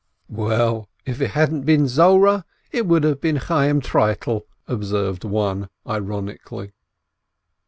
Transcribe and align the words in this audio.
"Well, 0.31 0.89
if 1.05 1.21
it 1.21 1.29
hadn't 1.29 1.61
been 1.61 1.87
Zorah, 1.87 2.43
it 2.71 2.87
would 2.87 3.03
have 3.03 3.21
been 3.21 3.37
Chayyim 3.37 3.81
Treitel," 3.83 4.47
observed 4.67 5.21
some 5.21 5.29
one, 5.31 5.69
ironically. 5.87 6.71